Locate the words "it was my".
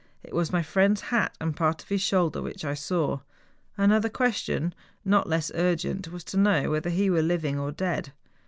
0.23-0.63